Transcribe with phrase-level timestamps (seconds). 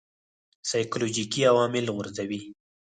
[0.69, 2.41] سایکولوژیکي عوامل غورځوي.